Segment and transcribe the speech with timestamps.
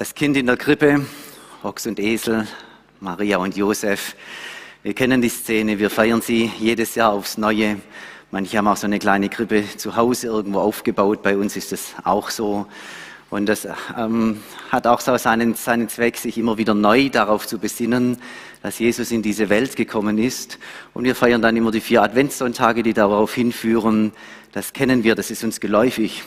[0.00, 1.04] Das Kind in der Krippe,
[1.62, 2.48] Ochs und Esel,
[3.00, 4.16] Maria und Josef.
[4.82, 7.76] Wir kennen die Szene, wir feiern sie jedes Jahr aufs Neue.
[8.30, 11.22] Manche haben auch so eine kleine Krippe zu Hause irgendwo aufgebaut.
[11.22, 12.66] Bei uns ist das auch so.
[13.28, 14.40] Und das ähm,
[14.70, 18.16] hat auch so seinen, seinen Zweck, sich immer wieder neu darauf zu besinnen,
[18.62, 20.58] dass Jesus in diese Welt gekommen ist.
[20.94, 24.12] Und wir feiern dann immer die vier Adventssonntage, die darauf hinführen.
[24.52, 26.22] Das kennen wir, das ist uns geläufig.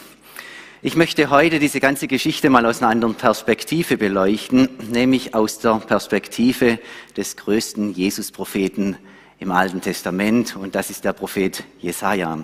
[0.86, 5.76] Ich möchte heute diese ganze Geschichte mal aus einer anderen Perspektive beleuchten, nämlich aus der
[5.76, 6.78] Perspektive
[7.16, 8.98] des größten Jesus-Propheten
[9.40, 12.38] im Alten Testament, und das ist der Prophet Jesaja.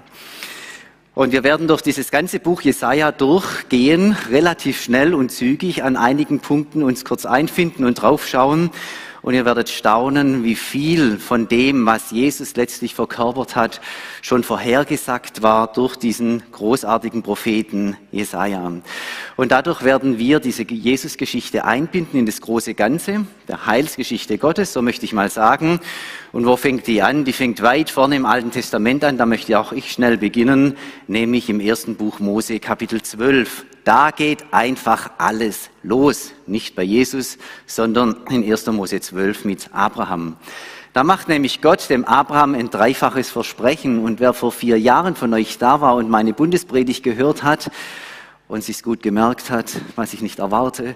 [1.16, 6.40] Und wir werden durch dieses ganze Buch Jesaja durchgehen, relativ schnell und zügig an einigen
[6.40, 8.70] Punkten uns kurz einfinden und draufschauen
[9.22, 13.82] und ihr werdet staunen, wie viel von dem, was Jesus letztlich verkörpert hat,
[14.22, 18.72] schon vorhergesagt war durch diesen großartigen Propheten Jesaja.
[19.38, 24.82] Und dadurch werden wir diese Jesus-Geschichte einbinden in das große Ganze, der Heilsgeschichte Gottes, so
[24.82, 25.80] möchte ich mal sagen.
[26.32, 27.26] Und wo fängt die an?
[27.26, 30.78] Die fängt weit vorne im Alten Testament an, da möchte auch ich schnell beginnen,
[31.08, 33.66] nämlich im ersten Buch Mose, Kapitel 12.
[33.90, 36.34] Da geht einfach alles los.
[36.46, 38.68] Nicht bei Jesus, sondern in 1.
[38.68, 40.38] Mose 12 mit Abraham.
[40.94, 43.98] Da macht nämlich Gott dem Abraham ein dreifaches Versprechen.
[43.98, 47.72] Und wer vor vier Jahren von euch da war und meine Bundespredigt gehört hat
[48.48, 50.96] und sich's gut gemerkt hat, was ich nicht erwarte,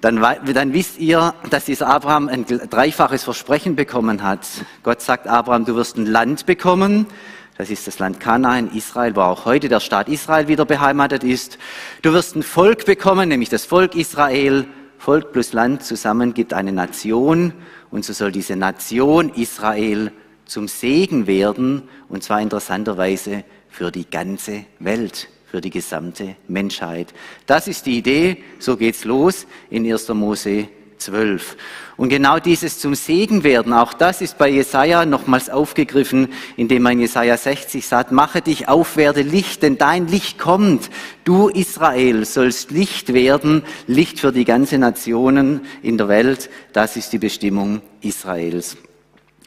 [0.00, 4.46] dann, dann wisst ihr, dass dieser Abraham ein dreifaches Versprechen bekommen hat.
[4.84, 7.08] Gott sagt Abraham, du wirst ein Land bekommen,
[7.58, 11.58] das ist das Land Kanaan, Israel, wo auch heute der Staat Israel wieder beheimatet ist.
[12.00, 14.66] Du wirst ein Volk bekommen, nämlich das Volk Israel.
[14.98, 17.52] Volk plus Land zusammen gibt eine Nation.
[17.90, 20.12] Und so soll diese Nation Israel
[20.46, 21.82] zum Segen werden.
[22.08, 27.12] Und zwar interessanterweise für die ganze Welt, für die gesamte Menschheit.
[27.46, 28.42] Das ist die Idee.
[28.60, 30.08] So geht's los in 1.
[30.10, 30.68] Mose
[31.04, 31.56] 12.
[31.96, 36.98] Und genau dieses zum Segen werden, auch das ist bei Jesaja nochmals aufgegriffen, indem man
[36.98, 40.90] Jesaja 60 sagt, mache dich auf, werde Licht, denn dein Licht kommt.
[41.24, 46.50] Du Israel sollst Licht werden, Licht für die ganze Nationen in der Welt.
[46.72, 48.76] Das ist die Bestimmung Israels.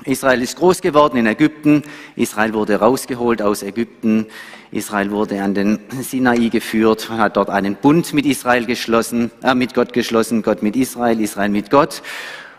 [0.04, 1.82] Israel ist groß geworden in Ägypten.
[2.16, 4.28] Israel wurde rausgeholt aus Ägypten.
[4.72, 9.74] Israel wurde an den Sinai geführt, hat dort einen Bund mit Israel geschlossen, äh, mit
[9.74, 12.02] Gott geschlossen, Gott mit Israel, Israel mit Gott.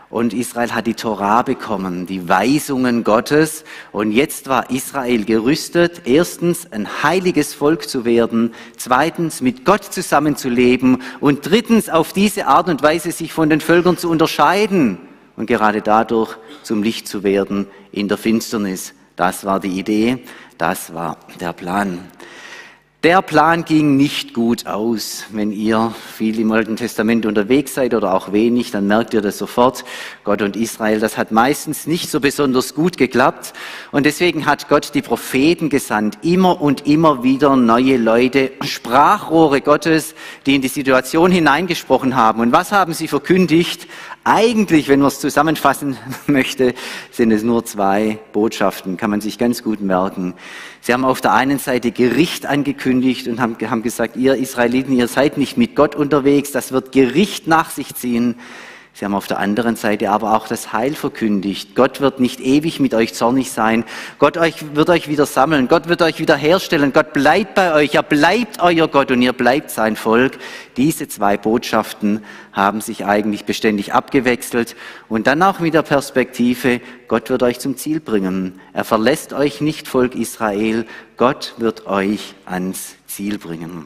[0.09, 3.65] Und Israel hat die Torah bekommen, die Weisungen Gottes.
[3.91, 11.01] Und jetzt war Israel gerüstet, erstens ein heiliges Volk zu werden, zweitens mit Gott zusammenzuleben
[11.19, 14.97] und drittens auf diese Art und Weise sich von den Völkern zu unterscheiden
[15.37, 18.93] und gerade dadurch zum Licht zu werden in der Finsternis.
[19.15, 20.25] Das war die Idee,
[20.57, 21.99] das war der Plan.
[23.03, 25.25] Der Plan ging nicht gut aus.
[25.29, 29.37] Wenn ihr viel im Alten Testament unterwegs seid oder auch wenig, dann merkt ihr das
[29.37, 29.85] sofort.
[30.23, 33.53] Gott und Israel, das hat meistens nicht so besonders gut geklappt.
[33.91, 36.17] Und deswegen hat Gott die Propheten gesandt.
[36.23, 40.15] Immer und immer wieder neue Leute, Sprachrohre Gottes,
[40.47, 42.41] die in die Situation hineingesprochen haben.
[42.41, 43.87] Und was haben sie verkündigt?
[44.23, 46.73] Eigentlich, wenn man es zusammenfassen möchte,
[47.11, 50.33] sind es nur zwei Botschaften, kann man sich ganz gut merken.
[50.87, 55.09] Sie haben auf der einen Seite Gericht angekündigt und haben, haben gesagt, ihr Israeliten, ihr
[55.09, 58.35] seid nicht mit Gott unterwegs, das wird Gericht nach sich ziehen.
[58.97, 61.75] Sie haben auf der anderen Seite aber auch das Heil verkündigt.
[61.75, 63.83] Gott wird nicht ewig mit euch zornig sein.
[64.17, 65.67] Gott euch, wird euch wieder sammeln.
[65.67, 66.93] Gott wird euch wieder herstellen.
[66.93, 67.93] Gott bleibt bei euch.
[67.93, 70.39] Er bleibt euer Gott und ihr bleibt sein Volk.
[70.77, 74.75] Diese zwei Botschaften haben sich eigentlich beständig abgewechselt.
[75.09, 78.59] Und dann auch mit der Perspektive, Gott wird euch zum Ziel bringen.
[78.73, 80.87] Er verlässt euch nicht, Volk Israel.
[81.17, 83.85] Gott wird euch ans Ziel bringen.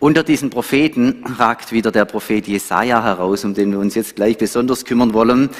[0.00, 4.38] Unter diesen Propheten ragt wieder der Prophet Jesaja heraus, um den wir uns jetzt gleich
[4.38, 5.50] besonders kümmern wollen.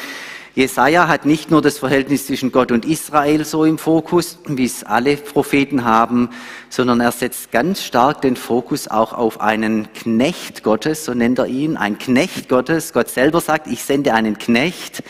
[0.55, 4.83] Jesaja hat nicht nur das Verhältnis zwischen Gott und Israel so im Fokus, wie es
[4.83, 6.31] alle Propheten haben,
[6.71, 11.47] sondern er setzt ganz stark den Fokus auch auf einen Knecht Gottes, so nennt er
[11.47, 12.95] ihn, ein Knecht Gottes.
[12.95, 15.03] Gott selber sagt, ich sende einen Knecht,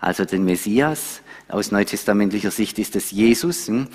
[0.00, 1.22] also den Messias.
[1.48, 3.68] Aus neutestamentlicher Sicht ist es Jesus.
[3.68, 3.86] Hm?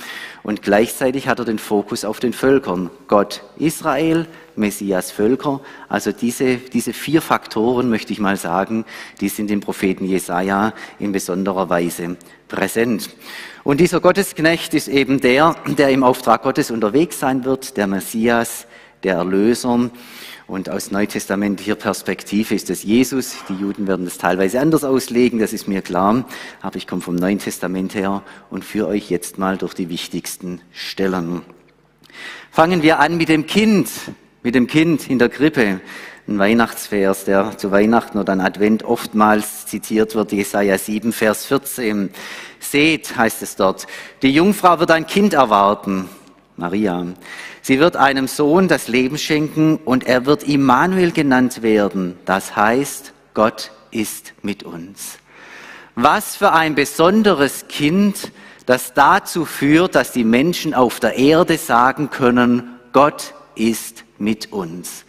[0.42, 2.90] Und gleichzeitig hat er den Fokus auf den Völkern.
[3.08, 4.26] Gott Israel,
[4.56, 5.60] Messias Völker.
[5.90, 8.86] Also diese, diese vier Faktoren, möchte ich mal sagen,
[9.20, 12.16] die sind im Propheten Jesaja in besonderer Weise
[12.48, 13.10] präsent.
[13.64, 18.66] Und dieser Gottesknecht ist eben der, der im Auftrag Gottes unterwegs sein wird, der Messias,
[19.04, 19.90] der Erlöser.
[20.52, 23.38] Und aus neutestamentlicher Perspektive ist es Jesus.
[23.48, 26.26] Die Juden werden das teilweise anders auslegen, das ist mir klar.
[26.62, 30.60] Aber ich komme vom Neuen Testament her und führe euch jetzt mal durch die wichtigsten
[30.74, 31.44] Stellen.
[32.52, 33.88] Fangen wir an mit dem Kind,
[34.44, 35.80] mit dem Kind in der Krippe.
[36.28, 42.10] ein Weihnachtsvers, der zu Weihnachten oder an Advent oftmals zitiert wird, Jesaja 7, Vers 14.
[42.60, 43.88] Seht, heißt es dort,
[44.22, 46.10] die Jungfrau wird ein Kind erwarten,
[46.58, 47.06] Maria.
[47.62, 52.18] Sie wird einem Sohn das Leben schenken und er wird Immanuel genannt werden.
[52.26, 55.18] Das heißt, Gott ist mit uns.
[55.96, 58.32] Was für ein besonderes Kind,
[58.66, 65.06] das dazu führt, dass die Menschen auf der Erde sagen können, Gott ist mit uns.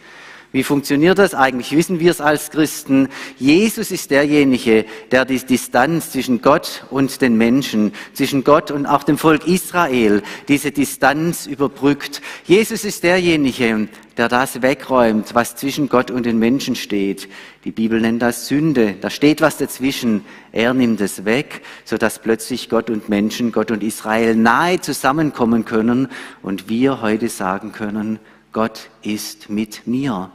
[0.53, 1.75] Wie funktioniert das eigentlich?
[1.75, 3.09] Wissen wir es als Christen?
[3.39, 9.01] Jesus ist derjenige, der die Distanz zwischen Gott und den Menschen, zwischen Gott und auch
[9.01, 12.21] dem Volk Israel, diese Distanz überbrückt.
[12.45, 17.29] Jesus ist derjenige, der das wegräumt, was zwischen Gott und den Menschen steht.
[17.63, 18.93] Die Bibel nennt das Sünde.
[19.01, 20.23] Da steht was dazwischen.
[20.51, 26.09] Er nimmt es weg, sodass plötzlich Gott und Menschen, Gott und Israel nahe zusammenkommen können
[26.43, 28.19] und wir heute sagen können,
[28.53, 30.31] Gott ist mit mir.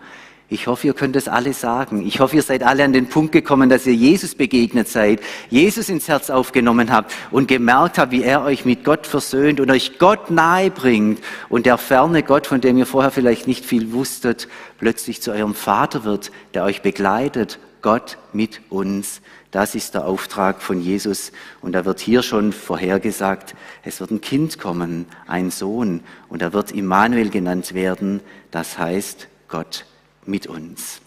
[0.50, 2.06] Ich hoffe, ihr könnt das alle sagen.
[2.06, 5.20] Ich hoffe, ihr seid alle an den Punkt gekommen, dass ihr Jesus begegnet seid,
[5.50, 9.70] Jesus ins Herz aufgenommen habt und gemerkt habt, wie er euch mit Gott versöhnt und
[9.70, 13.92] euch Gott nahe bringt und der ferne Gott, von dem ihr vorher vielleicht nicht viel
[13.92, 14.48] wusstet,
[14.78, 17.58] plötzlich zu eurem Vater wird, der euch begleitet.
[17.82, 19.20] Gott mit uns.
[19.50, 21.32] Das ist der Auftrag von Jesus.
[21.62, 26.52] Und da wird hier schon vorhergesagt, es wird ein Kind kommen, ein Sohn, und er
[26.52, 28.20] wird Immanuel genannt werden.
[28.50, 29.86] Das heißt, Gott
[30.26, 31.00] mit uns.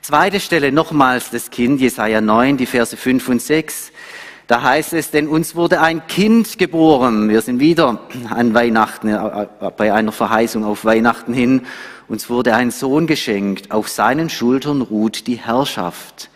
[0.00, 3.92] Zweite Stelle nochmals das Kind, Jesaja 9, die Verse 5 und 6.
[4.46, 7.28] Da heißt es, denn uns wurde ein Kind geboren.
[7.28, 8.00] Wir sind wieder
[8.30, 11.66] an Weihnachten, äh, äh, bei einer Verheißung auf Weihnachten hin.
[12.08, 13.70] Uns wurde ein Sohn geschenkt.
[13.70, 16.30] Auf seinen Schultern ruht die Herrschaft.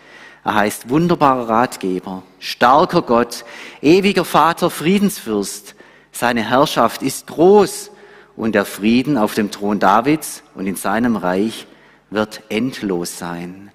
[0.44, 3.44] Er heißt wunderbarer Ratgeber, starker Gott,
[3.81, 5.77] ewiger Vater, Friedensfürst.
[6.11, 7.93] Seine Herrschaft ist groß
[8.37, 11.67] und der Frieden auf dem Thron Davids und in seinem Reich
[12.11, 13.71] wird endlos sein.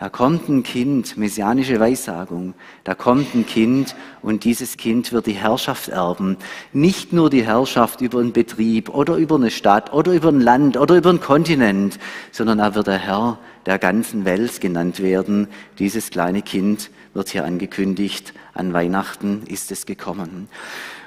[0.00, 2.54] Da kommt ein Kind, messianische Weissagung,
[2.84, 6.38] da kommt ein Kind und dieses Kind wird die Herrschaft erben.
[6.72, 10.78] Nicht nur die Herrschaft über einen Betrieb oder über eine Stadt oder über ein Land
[10.78, 11.98] oder über einen Kontinent,
[12.32, 15.48] sondern er wird der Herr der ganzen Welt genannt werden.
[15.78, 20.48] Dieses kleine Kind wird hier angekündigt, an Weihnachten ist es gekommen.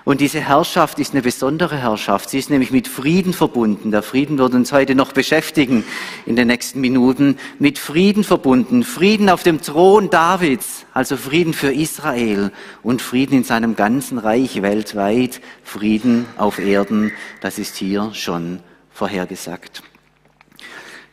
[0.05, 2.29] Und diese Herrschaft ist eine besondere Herrschaft.
[2.29, 3.91] Sie ist nämlich mit Frieden verbunden.
[3.91, 5.85] Der Frieden wird uns heute noch beschäftigen
[6.25, 7.37] in den nächsten Minuten.
[7.57, 8.83] Mit Frieden verbunden.
[8.83, 12.51] Frieden auf dem Thron Davids, also Frieden für Israel
[12.81, 15.39] und Frieden in seinem ganzen Reich weltweit.
[15.63, 18.59] Frieden auf Erden, das ist hier schon
[18.91, 19.83] vorhergesagt.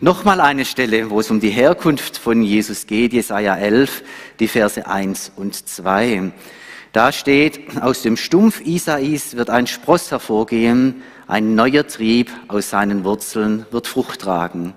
[0.03, 4.03] Nochmal eine Stelle, wo es um die Herkunft von Jesus geht, Jesaja 11,
[4.39, 6.33] die Verse 1 und 2.
[6.93, 13.05] Da steht, aus dem Stumpf Isais wird ein Spross hervorgehen, ein neuer Trieb aus seinen
[13.05, 14.73] Wurzeln wird Frucht tragen.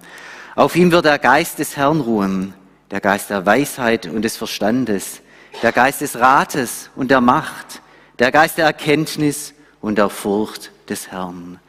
[0.58, 2.54] Auf ihm wird der Geist des Herrn ruhen,
[2.92, 5.22] der Geist der Weisheit und des Verstandes,
[5.62, 7.82] der Geist des Rates und der Macht,
[8.20, 11.60] der Geist der Erkenntnis und der Furcht des Herrn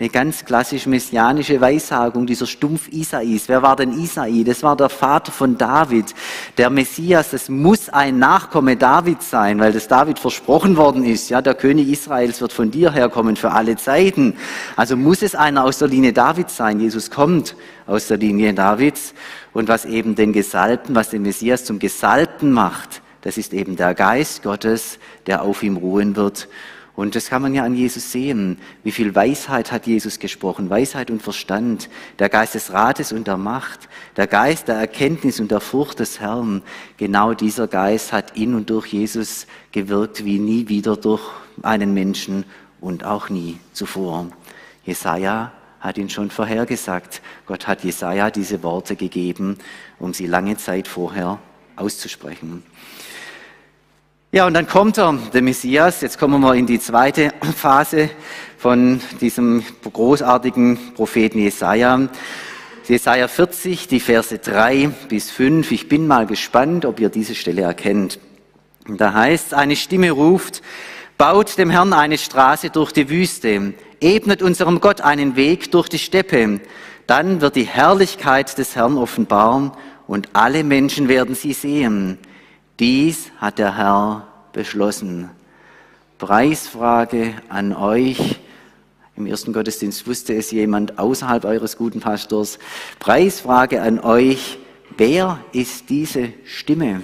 [0.00, 3.48] eine ganz klassisch messianische Weissagung, dieser Stumpf Isais.
[3.48, 4.44] Wer war denn Isai?
[4.44, 6.14] Das war der Vater von David.
[6.56, 11.30] Der Messias, das muss ein Nachkomme Davids sein, weil das David versprochen worden ist.
[11.30, 14.36] Ja, der König Israels wird von dir herkommen für alle Zeiten.
[14.76, 16.78] Also muss es einer aus der Linie Davids sein.
[16.78, 17.56] Jesus kommt
[17.88, 19.14] aus der Linie Davids.
[19.52, 23.94] Und was eben den Gesalbten, was den Messias zum Gesalbten macht, das ist eben der
[23.94, 26.46] Geist Gottes, der auf ihm ruhen wird.
[26.98, 28.58] Und das kann man ja an Jesus sehen.
[28.82, 30.68] Wie viel Weisheit hat Jesus gesprochen?
[30.68, 31.88] Weisheit und Verstand,
[32.18, 36.18] der Geist des Rates und der Macht, der Geist der Erkenntnis und der Furcht des
[36.18, 36.60] Herrn.
[36.96, 41.22] Genau dieser Geist hat in und durch Jesus gewirkt wie nie wieder durch
[41.62, 42.44] einen Menschen
[42.80, 44.26] und auch nie zuvor.
[44.84, 47.22] Jesaja hat ihn schon vorhergesagt.
[47.46, 49.58] Gott hat Jesaja diese Worte gegeben,
[50.00, 51.38] um sie lange Zeit vorher
[51.76, 52.64] auszusprechen.
[54.30, 56.02] Ja, und dann kommt er, der Messias.
[56.02, 58.10] Jetzt kommen wir in die zweite Phase
[58.58, 62.10] von diesem großartigen Propheten Jesaja.
[62.86, 65.72] Jesaja 40, die Verse 3 bis 5.
[65.72, 68.18] Ich bin mal gespannt, ob ihr diese Stelle erkennt.
[68.86, 70.60] Da heißt, eine Stimme ruft,
[71.16, 75.98] baut dem Herrn eine Straße durch die Wüste, ebnet unserem Gott einen Weg durch die
[75.98, 76.60] Steppe.
[77.06, 82.18] Dann wird die Herrlichkeit des Herrn offenbar und alle Menschen werden sie sehen.
[82.78, 85.30] Dies hat der Herr beschlossen.
[86.18, 88.38] Preisfrage an euch.
[89.16, 92.60] Im ersten Gottesdienst wusste es jemand außerhalb eures guten Pastors.
[93.00, 94.58] Preisfrage an euch.
[94.96, 97.02] Wer ist diese Stimme?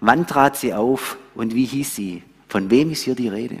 [0.00, 2.24] Wann trat sie auf und wie hieß sie?
[2.48, 3.58] Von wem ist hier die Rede?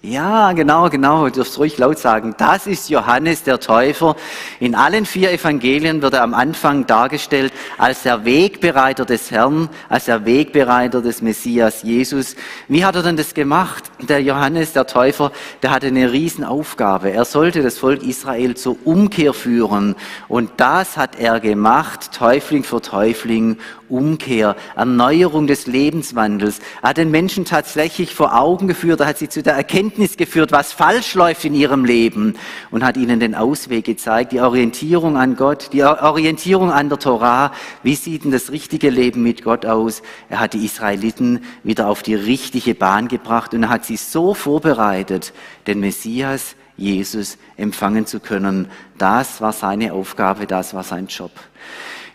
[0.00, 1.28] Ja, genau, genau.
[1.28, 2.32] Du darfst ruhig laut sagen.
[2.38, 4.14] Das ist Johannes der Täufer.
[4.60, 10.04] In allen vier Evangelien wird er am Anfang dargestellt als der Wegbereiter des Herrn, als
[10.04, 12.36] der Wegbereiter des Messias Jesus.
[12.68, 13.90] Wie hat er denn das gemacht?
[13.98, 15.32] Der Johannes der Täufer,
[15.64, 17.10] der hatte eine Riesenaufgabe.
[17.10, 19.96] Er sollte das Volk Israel zur Umkehr führen.
[20.28, 26.60] Und das hat er gemacht, Täufling für Täufling, Umkehr, Erneuerung des Lebenswandels.
[26.82, 29.54] Er hat den Menschen tatsächlich vor Augen geführt, er hat sie zu der
[29.88, 32.36] Erkenntnis geführt, was falsch läuft in ihrem Leben
[32.70, 37.52] und hat ihnen den Ausweg gezeigt, die Orientierung an Gott, die Orientierung an der Torah.
[37.82, 40.02] Wie sieht denn das richtige Leben mit Gott aus?
[40.28, 44.34] Er hat die Israeliten wieder auf die richtige Bahn gebracht und er hat sie so
[44.34, 45.32] vorbereitet,
[45.66, 48.70] den Messias, Jesus empfangen zu können.
[48.98, 51.32] Das war seine Aufgabe, das war sein Job.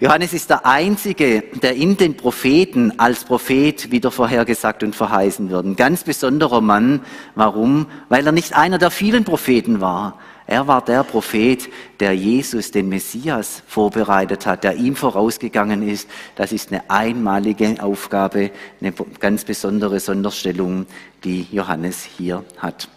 [0.04, 5.66] Johannes ist der Einzige, der in den Propheten als Prophet wieder vorhergesagt und verheißen wird.
[5.66, 7.06] Ein ganz besonderer Mann.
[7.36, 7.88] Warum?
[8.10, 10.20] Weil er nicht einer der vielen Propheten war.
[10.46, 11.70] Er war der Prophet,
[12.02, 16.10] der Jesus, den Messias, vorbereitet hat, der ihm vorausgegangen ist.
[16.36, 18.92] Das ist eine einmalige Aufgabe, eine
[19.22, 20.86] ganz besondere Sonderstellung,
[21.24, 22.90] die Johannes hier hat.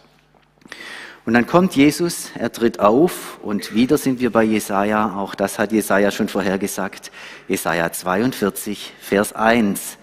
[1.26, 5.16] Und dann kommt Jesus, er tritt auf und wieder sind wir bei Jesaja.
[5.16, 7.10] Auch das hat Jesaja schon vorhergesagt.
[7.48, 9.98] Jesaja 42, Vers 1.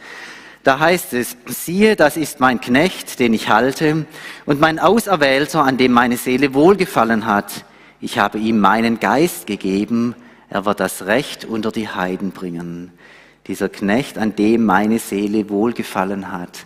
[0.64, 4.06] Da heißt es, siehe, das ist mein Knecht, den ich halte,
[4.46, 7.64] und mein Auserwählter, an dem meine Seele wohlgefallen hat.
[8.02, 10.16] Ich habe ihm meinen Geist gegeben,
[10.50, 12.92] er wird das Recht unter die Heiden bringen.
[13.48, 16.66] Dieser Knecht, an dem meine Seele wohlgefallen hat.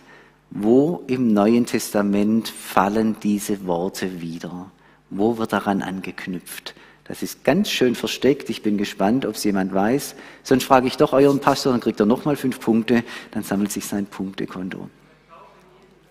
[0.50, 4.72] Wo im Neuen Testament fallen diese Worte wieder?
[5.10, 6.74] Wo wird daran angeknüpft?
[7.04, 8.50] Das ist ganz schön versteckt.
[8.50, 10.16] Ich bin gespannt, ob es jemand weiß.
[10.44, 13.86] Sonst frage ich doch euren Pastor, dann kriegt er nochmal fünf Punkte, dann sammelt sich
[13.86, 14.90] sein Punktekonto.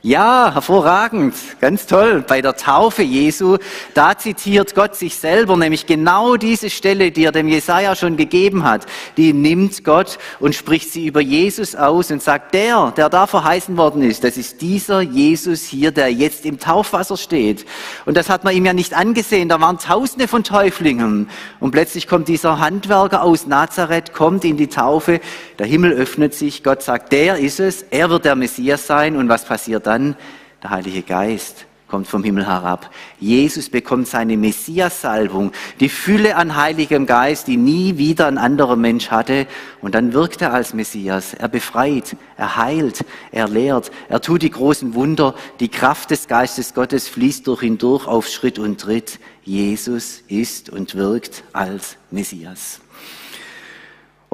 [0.02, 2.22] Ja, hervorragend, ganz toll.
[2.28, 3.56] Bei der Taufe Jesu,
[3.94, 8.62] da zitiert Gott sich selber, nämlich genau diese Stelle, die er dem Jesaja schon gegeben
[8.62, 8.86] hat,
[9.16, 13.76] die nimmt Gott und spricht sie über Jesus aus und sagt, der, der da verheißen
[13.76, 17.64] worden ist, das ist dieser Jesus hier, der jetzt im Taufwasser steht.
[18.04, 21.30] Und das hat man ihm ja nicht angesehen, da waren Tausende von Täuflingen.
[21.58, 25.20] Und plötzlich kommt dieser Handwerker aus Nazareth, kommt in die Taufe,
[25.58, 29.16] der Himmel öffnet sich, Gott sagt, der ist es, er wird der Messias sein.
[29.16, 29.95] Und was passiert dann?
[29.96, 30.14] Dann
[30.62, 32.90] der Heilige Geist kommt vom Himmel herab.
[33.18, 39.10] Jesus bekommt seine Messias-Salbung, die Fülle an Heiligem Geist, die nie wieder ein anderer Mensch
[39.10, 39.46] hatte.
[39.80, 41.32] Und dann wirkt er als Messias.
[41.32, 45.34] Er befreit, er heilt, er lehrt, er tut die großen Wunder.
[45.60, 49.18] Die Kraft des Geistes Gottes fließt durch ihn durch auf Schritt und Tritt.
[49.44, 52.80] Jesus ist und wirkt als Messias.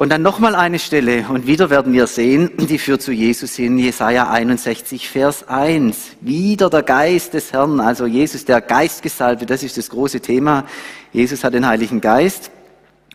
[0.03, 3.77] Und dann nochmal eine Stelle, und wieder werden wir sehen, die führt zu Jesus hin,
[3.79, 6.17] Jesaja 61, Vers 1.
[6.19, 10.65] Wieder der Geist des Herrn, also Jesus, der Geistgesalbte, das ist das große Thema.
[11.13, 12.51] Jesus hat den Heiligen Geist.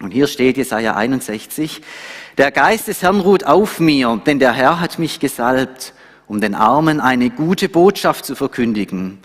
[0.00, 1.83] Und hier steht Jesaja 61,
[2.38, 5.92] der Geist des Herrn ruht auf mir, denn der Herr hat mich gesalbt,
[6.26, 9.18] um den Armen eine gute Botschaft zu verkündigen.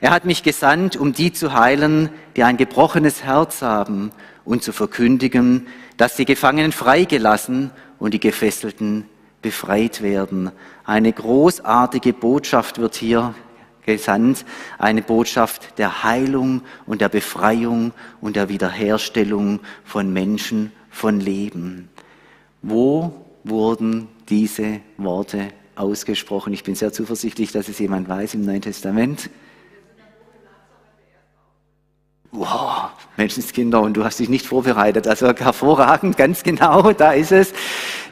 [0.00, 4.12] Er hat mich gesandt, um die zu heilen, die ein gebrochenes Herz haben
[4.44, 5.66] und zu verkündigen,
[5.98, 9.04] dass die Gefangenen freigelassen und die Gefesselten
[9.42, 10.50] befreit werden.
[10.84, 13.34] Eine großartige Botschaft wird hier
[13.84, 14.44] gesandt,
[14.78, 21.88] eine Botschaft der Heilung und der Befreiung und der Wiederherstellung von Menschen, von Leben.
[22.62, 26.52] Wo wurden diese Worte ausgesprochen?
[26.52, 29.30] Ich bin sehr zuversichtlich, dass es jemand weiß im Neuen Testament.
[32.30, 35.08] Wow, Menschenskinder, und du hast dich nicht vorbereitet.
[35.08, 37.54] Also hervorragend, ganz genau, da ist es.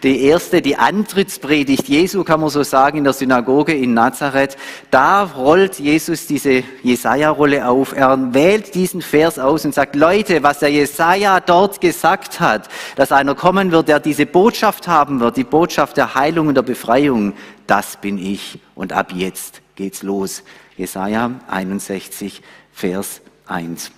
[0.02, 4.56] Die erste, die Antrittspredigt Jesu, kann man so sagen, in der Synagoge in Nazareth.
[4.90, 7.94] Da rollt Jesus diese Jesaja-Rolle auf.
[7.94, 13.12] Er wählt diesen Vers aus und sagt, Leute, was der Jesaja dort gesagt hat, dass
[13.12, 17.34] einer kommen wird, der diese Botschaft haben wird, die Botschaft der Heilung und der Befreiung,
[17.66, 18.60] das bin ich.
[18.74, 20.42] Und ab jetzt geht's los.
[20.78, 22.40] Jesaja 61,
[22.72, 23.90] Vers 1.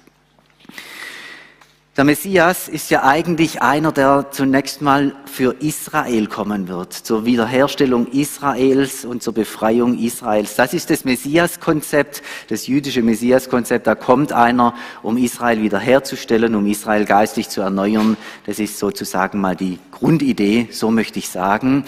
[1.99, 8.07] Der Messias ist ja eigentlich einer, der zunächst mal für Israel kommen wird, zur Wiederherstellung
[8.13, 10.55] Israels und zur Befreiung Israels.
[10.55, 13.89] Das ist das Messias-Konzept, das jüdische Messias-Konzept.
[13.89, 18.17] Da kommt einer, um Israel wiederherzustellen, um Israel geistig zu erneuern.
[18.47, 21.85] Das ist sozusagen mal die Grundidee, so möchte ich sagen.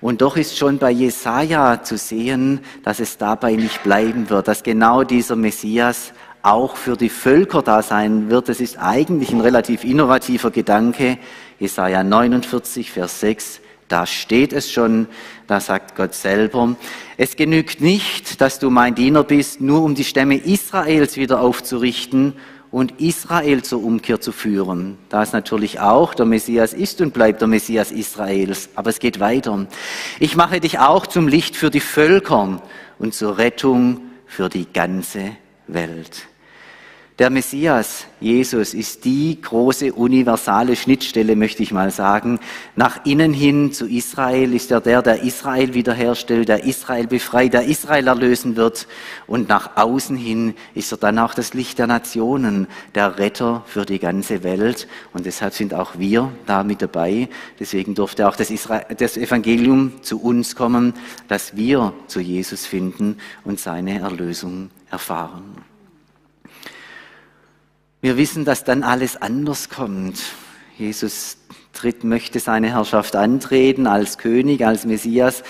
[0.00, 4.64] Und doch ist schon bei Jesaja zu sehen, dass es dabei nicht bleiben wird, dass
[4.64, 6.12] genau dieser Messias
[6.44, 8.48] auch für die Völker da sein wird.
[8.48, 11.18] Das ist eigentlich ein relativ innovativer Gedanke.
[11.58, 13.60] Jesaja 49, Vers 6.
[13.88, 15.08] Da steht es schon,
[15.46, 16.74] da sagt Gott selber,
[17.16, 22.34] es genügt nicht, dass du mein Diener bist, nur um die Stämme Israels wieder aufzurichten
[22.70, 24.98] und Israel zur Umkehr zu führen.
[25.10, 29.20] Da ist natürlich auch, der Messias ist und bleibt der Messias Israels, aber es geht
[29.20, 29.66] weiter.
[30.18, 32.60] Ich mache dich auch zum Licht für die Völker
[32.98, 35.36] und zur Rettung für die ganze
[35.68, 36.26] Welt.
[37.20, 42.40] Der Messias, Jesus, ist die große universale Schnittstelle, möchte ich mal sagen.
[42.74, 47.66] Nach innen hin zu Israel ist er der, der Israel wiederherstellt, der Israel befreit, der
[47.66, 48.88] Israel erlösen wird.
[49.28, 52.66] Und nach außen hin ist er dann auch das Licht der Nationen,
[52.96, 54.88] der Retter für die ganze Welt.
[55.12, 57.28] Und deshalb sind auch wir da mit dabei.
[57.60, 60.94] Deswegen durfte auch das, Israel, das Evangelium zu uns kommen,
[61.28, 65.73] dass wir zu Jesus finden und seine Erlösung erfahren.
[68.04, 70.20] Wir wissen, dass dann alles anders kommt.
[70.76, 71.38] Jesus
[71.72, 75.42] tritt, möchte seine Herrschaft antreten als König, als Messias.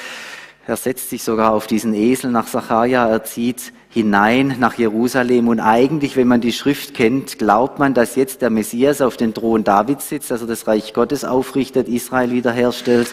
[0.64, 5.58] Er setzt sich sogar auf diesen Esel nach Sacharja, er zieht hinein nach Jerusalem und
[5.58, 9.64] eigentlich, wenn man die Schrift kennt, glaubt man, dass jetzt der Messias auf den Thron
[9.64, 13.12] Davids sitzt, also das Reich Gottes aufrichtet, Israel wiederherstellt.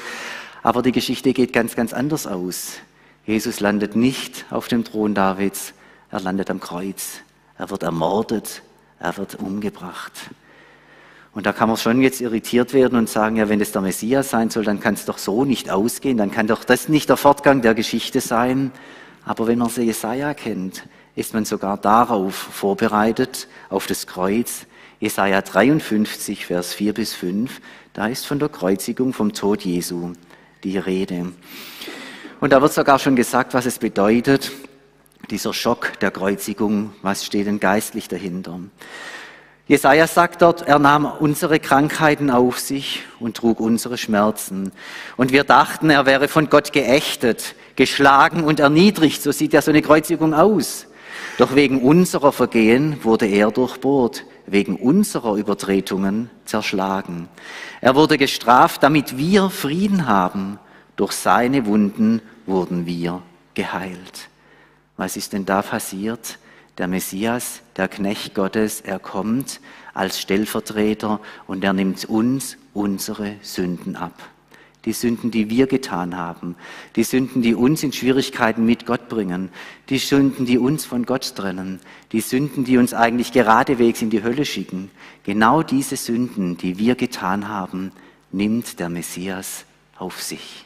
[0.62, 2.74] Aber die Geschichte geht ganz, ganz anders aus.
[3.26, 5.74] Jesus landet nicht auf dem Thron Davids,
[6.12, 7.22] er landet am Kreuz.
[7.58, 8.62] Er wird ermordet,
[9.02, 10.14] er wird umgebracht.
[11.34, 14.30] Und da kann man schon jetzt irritiert werden und sagen, ja, wenn es der Messias
[14.30, 17.18] sein soll, dann kann es doch so nicht ausgehen, dann kann doch das nicht der
[17.18, 18.72] Fortgang der Geschichte sein.
[19.26, 20.84] Aber wenn man Jesaja kennt,
[21.16, 24.66] ist man sogar darauf vorbereitet, auf das Kreuz.
[25.00, 27.60] Jesaja 53, Vers 4 bis 5,
[27.94, 30.14] da ist von der Kreuzigung, vom Tod Jesu
[30.64, 31.32] die Rede.
[32.40, 34.52] Und da wird sogar schon gesagt, was es bedeutet,
[35.30, 38.60] dieser Schock der Kreuzigung, was steht denn geistlich dahinter?
[39.68, 44.72] Jesaja sagt dort, er nahm unsere Krankheiten auf sich und trug unsere Schmerzen.
[45.16, 49.22] Und wir dachten, er wäre von Gott geächtet, geschlagen und erniedrigt.
[49.22, 50.88] So sieht ja so eine Kreuzigung aus.
[51.38, 57.30] Doch wegen unserer Vergehen wurde er durchbohrt, wegen unserer Übertretungen zerschlagen.
[57.80, 60.60] Er wurde gestraft, damit wir Frieden haben.
[60.98, 63.22] Durch seine Wunden wurden wir
[63.54, 64.31] geheilt.
[64.98, 66.38] Was ist denn da passiert?
[66.78, 69.60] Der Messias, der Knecht Gottes, er kommt
[69.94, 74.14] als Stellvertreter und er nimmt uns unsere Sünden ab.
[74.86, 76.56] Die Sünden, die wir getan haben,
[76.96, 79.50] die Sünden, die uns in Schwierigkeiten mit Gott bringen,
[79.90, 81.80] die Sünden, die uns von Gott trennen,
[82.12, 84.90] die Sünden, die uns eigentlich geradewegs in die Hölle schicken.
[85.24, 87.92] Genau diese Sünden, die wir getan haben,
[88.32, 89.66] nimmt der Messias
[89.98, 90.66] auf sich.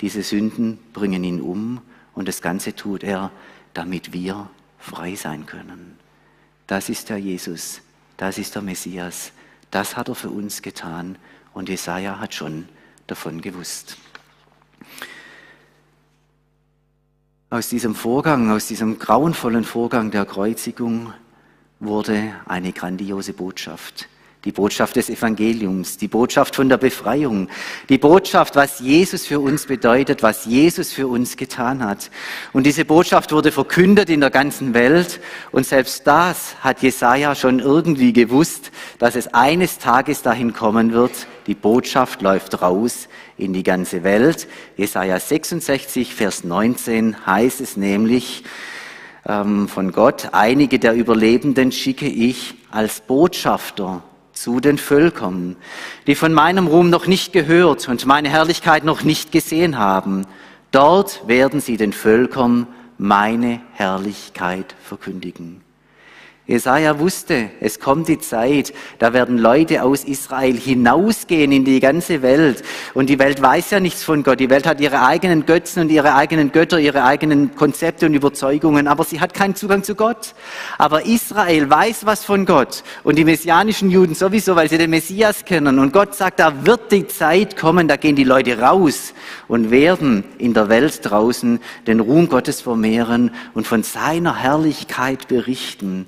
[0.00, 1.80] Diese Sünden bringen ihn um
[2.18, 3.30] und das Ganze tut er,
[3.74, 4.50] damit wir
[4.80, 5.96] frei sein können.
[6.66, 7.80] Das ist der Jesus,
[8.16, 9.30] das ist der Messias,
[9.70, 11.16] das hat er für uns getan
[11.54, 12.68] und Jesaja hat schon
[13.06, 13.98] davon gewusst.
[17.50, 21.12] Aus diesem Vorgang, aus diesem grauenvollen Vorgang der Kreuzigung
[21.78, 24.08] wurde eine grandiose Botschaft
[24.48, 27.50] die Botschaft des Evangeliums, die Botschaft von der Befreiung,
[27.90, 32.10] die Botschaft, was Jesus für uns bedeutet, was Jesus für uns getan hat.
[32.54, 35.20] Und diese Botschaft wurde verkündet in der ganzen Welt
[35.52, 41.26] und selbst das hat Jesaja schon irgendwie gewusst, dass es eines Tages dahin kommen wird.
[41.46, 44.48] Die Botschaft läuft raus in die ganze Welt.
[44.78, 48.44] Jesaja 66, Vers 19 heißt es nämlich,
[49.26, 54.02] ähm, von Gott, einige der Überlebenden schicke ich als Botschafter
[54.42, 55.56] zu den Völkern,
[56.06, 60.26] die von meinem Ruhm noch nicht gehört und meine Herrlichkeit noch nicht gesehen haben.
[60.70, 62.66] Dort werden sie den Völkern
[62.98, 65.67] meine Herrlichkeit verkündigen.
[66.48, 72.22] Jesaja wusste, es kommt die Zeit, da werden Leute aus Israel hinausgehen in die ganze
[72.22, 72.62] Welt.
[72.94, 74.40] Und die Welt weiß ja nichts von Gott.
[74.40, 78.88] Die Welt hat ihre eigenen Götzen und ihre eigenen Götter, ihre eigenen Konzepte und Überzeugungen,
[78.88, 80.32] aber sie hat keinen Zugang zu Gott.
[80.78, 85.44] Aber Israel weiß was von Gott und die messianischen Juden sowieso, weil sie den Messias
[85.44, 85.78] kennen.
[85.78, 89.12] Und Gott sagt, da wird die Zeit kommen, da gehen die Leute raus
[89.48, 96.06] und werden in der Welt draußen den Ruhm Gottes vermehren und von seiner Herrlichkeit berichten.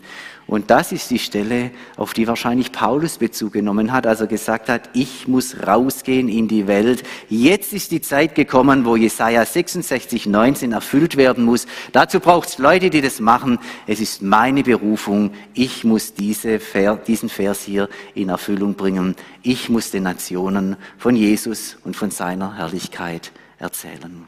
[0.51, 4.69] Und das ist die Stelle, auf die wahrscheinlich Paulus Bezug genommen hat, als er gesagt
[4.69, 7.05] hat, ich muss rausgehen in die Welt.
[7.29, 11.69] Jetzt ist die Zeit gekommen, wo Jesaja 66, 19 erfüllt werden muss.
[11.93, 13.61] Dazu braucht es Leute, die das machen.
[13.87, 15.31] Es ist meine Berufung.
[15.55, 16.59] Ich muss diese,
[17.07, 19.15] diesen Vers hier in Erfüllung bringen.
[19.45, 24.25] Ich muss den Nationen von Jesus und von seiner Herrlichkeit erzählen.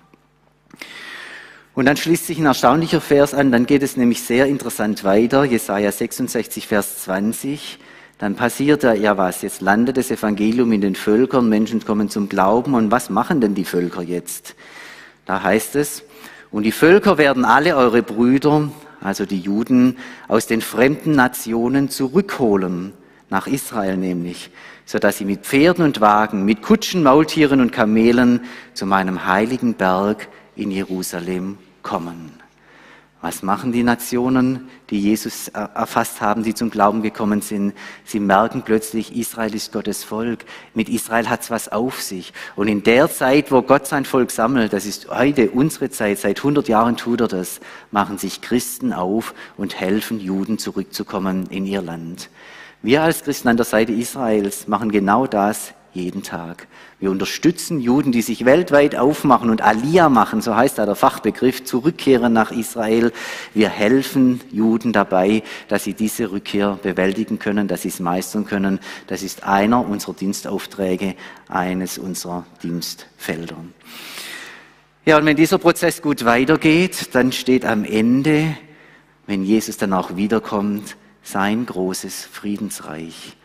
[1.75, 5.45] Und dann schließt sich ein erstaunlicher Vers an, dann geht es nämlich sehr interessant weiter,
[5.45, 7.79] Jesaja 66, Vers 20.
[8.19, 9.41] dann passiert da ja was.
[9.41, 12.75] Jetzt landet das Evangelium in den Völkern, Menschen kommen zum Glauben.
[12.75, 14.55] Und was machen denn die Völker jetzt?
[15.25, 16.05] Da heißt es,
[16.51, 18.69] und die Völker werden alle eure Brüder,
[19.01, 19.97] also die Juden,
[20.29, 22.93] aus den fremden Nationen zurückholen,
[23.31, 24.51] nach Israel nämlich,
[24.85, 28.41] so dass sie mit Pferden und Wagen, mit Kutschen, Maultieren und Kamelen
[28.75, 32.43] zu meinem heiligen Berg in Jerusalem kommen.
[33.23, 37.73] Was machen die Nationen, die Jesus erfasst haben, die zum Glauben gekommen sind?
[38.05, 40.45] Sie merken plötzlich, Israel ist Gottes Volk.
[40.75, 42.33] Mit Israel hat's was auf sich.
[42.57, 46.39] Und in der Zeit, wo Gott sein Volk sammelt, das ist heute unsere Zeit, seit
[46.39, 47.61] 100 Jahren tut er das,
[47.93, 52.29] machen sich Christen auf und helfen Juden zurückzukommen in ihr Land.
[52.83, 56.69] Wir als Christen an der Seite Israels machen genau das jeden Tag.
[56.99, 61.65] Wir unterstützen Juden, die sich weltweit aufmachen und Aliyah machen, so heißt da der Fachbegriff,
[61.65, 63.13] zurückkehren nach Israel.
[63.53, 68.81] Wir helfen Juden dabei, dass sie diese Rückkehr bewältigen können, dass sie es meistern können.
[69.07, 71.15] Das ist einer unserer Dienstaufträge,
[71.49, 73.57] eines unserer Dienstfelder.
[75.05, 78.57] Ja, und wenn dieser Prozess gut weitergeht, dann steht am Ende,
[79.27, 83.37] wenn Jesus dann auch wiederkommt, sein großes Friedensreich.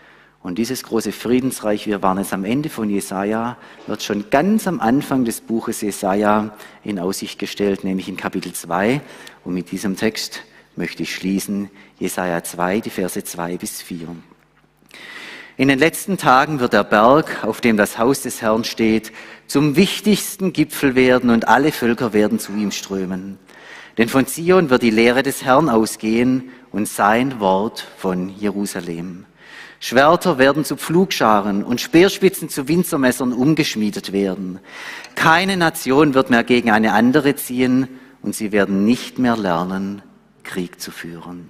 [0.47, 4.79] Und dieses große Friedensreich, wir waren jetzt am Ende von Jesaja, wird schon ganz am
[4.79, 6.55] Anfang des Buches Jesaja
[6.85, 9.01] in Aussicht gestellt, nämlich in Kapitel 2.
[9.43, 10.43] Und mit diesem Text
[10.77, 14.07] möchte ich schließen, Jesaja 2, die Verse 2 bis 4.
[15.57, 19.11] In den letzten Tagen wird der Berg, auf dem das Haus des Herrn steht,
[19.47, 23.37] zum wichtigsten Gipfel werden und alle Völker werden zu ihm strömen.
[23.97, 29.25] Denn von Zion wird die Lehre des Herrn ausgehen und sein Wort von Jerusalem.
[29.79, 34.59] Schwerter werden zu Pflugscharen und Speerspitzen zu Winzermessern umgeschmiedet werden.
[35.15, 37.87] Keine Nation wird mehr gegen eine andere ziehen
[38.21, 40.01] und sie werden nicht mehr lernen,
[40.43, 41.49] Krieg zu führen.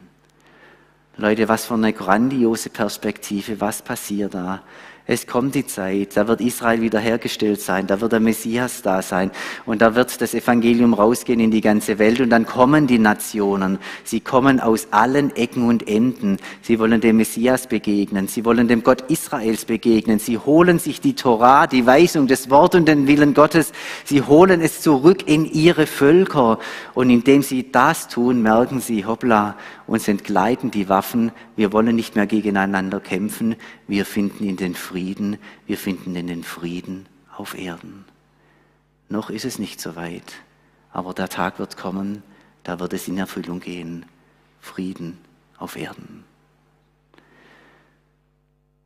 [1.16, 4.62] Leute, was für eine grandiose Perspektive, was passiert da?
[5.10, 9.32] Es kommt die Zeit, da wird Israel wiederhergestellt sein, da wird der Messias da sein
[9.65, 13.80] und da wird das Evangelium rausgehen in die ganze Welt und dann kommen die Nationen.
[14.04, 16.38] Sie kommen aus allen Ecken und Enden.
[16.62, 20.20] Sie wollen dem Messias begegnen, sie wollen dem Gott Israels begegnen.
[20.20, 23.72] Sie holen sich die Torah, die Weisung, des Wort und den Willen Gottes.
[24.04, 26.60] Sie holen es zurück in ihre Völker
[26.93, 29.56] und indem sie das tun, merken sie, hoppla,
[29.88, 33.56] uns entgleiten die Waffen, wir wollen nicht mehr gegeneinander kämpfen,
[33.88, 38.06] wir finden in den Frieden, wir finden in den Frieden auf Erden.
[39.10, 40.34] Noch ist es nicht so weit,
[40.91, 42.21] aber der Tag wird kommen,
[42.63, 44.06] da wird es in Erfüllung gehen.
[44.60, 45.17] Frieden
[45.58, 46.26] auf Erden.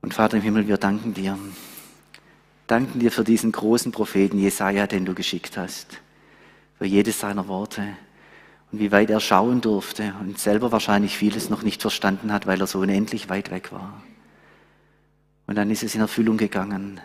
[0.02, 1.38] Und Vater im Himmel, wir danken dir.
[2.68, 6.00] Danken dir für diesen großen Propheten Jesaja, den du geschickt hast.
[6.78, 7.84] Für jedes seiner Worte
[8.72, 12.60] und wie weit er schauen durfte und selber wahrscheinlich vieles noch nicht verstanden hat, weil
[12.62, 14.02] er so unendlich weit weg war.
[15.48, 17.02] Und dann ist es in Erfüllung gegangen.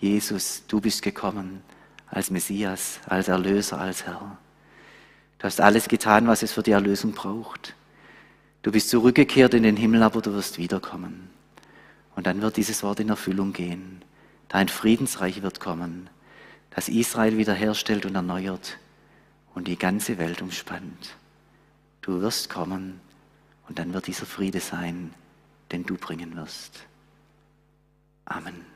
[0.00, 1.62] Jesus, du bist gekommen
[2.08, 4.38] als Messias, als Erlöser, als Herr.
[5.38, 7.74] Du hast alles getan, was es für die Erlösung braucht.
[8.62, 11.28] Du bist zurückgekehrt in den Himmel, aber du wirst wiederkommen.
[12.16, 14.02] Und dann wird dieses Wort in Erfüllung gehen.
[14.48, 16.08] Dein Friedensreich wird kommen,
[16.70, 18.78] das Israel wiederherstellt und erneuert
[19.54, 21.16] und die ganze Welt umspannt.
[22.00, 23.00] Du wirst kommen
[23.68, 25.14] und dann wird dieser Friede sein,
[25.72, 26.86] den du bringen wirst.
[28.26, 28.73] Amen.